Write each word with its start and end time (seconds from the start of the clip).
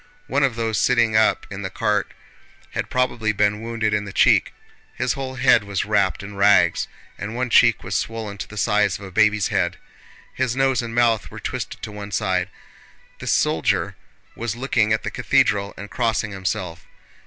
One 0.25 0.41
of 0.41 0.55
those 0.55 0.79
sitting 0.79 1.15
up 1.15 1.45
in 1.51 1.61
the 1.61 1.69
cart 1.69 2.11
had 2.71 2.89
probably 2.89 3.31
been 3.31 3.61
wounded 3.61 3.93
in 3.93 4.03
the 4.05 4.11
cheek. 4.11 4.51
His 4.95 5.13
whole 5.13 5.35
head 5.35 5.63
was 5.63 5.85
wrapped 5.85 6.23
in 6.23 6.35
rags 6.35 6.87
and 7.19 7.35
one 7.35 7.51
cheek 7.51 7.83
was 7.83 7.95
swollen 7.95 8.39
to 8.39 8.47
the 8.47 8.57
size 8.57 8.97
of 8.97 9.05
a 9.05 9.11
baby's 9.11 9.49
head. 9.49 9.77
His 10.33 10.55
nose 10.55 10.81
and 10.81 10.95
mouth 10.95 11.29
were 11.29 11.39
twisted 11.39 11.83
to 11.83 11.91
one 11.91 12.09
side. 12.11 12.49
This 13.19 13.31
soldier 13.31 13.95
was 14.35 14.55
looking 14.55 14.91
at 14.91 15.03
the 15.03 15.11
cathedral 15.11 15.71
and 15.77 15.91
crossing 15.91 16.31
himself. 16.31 16.87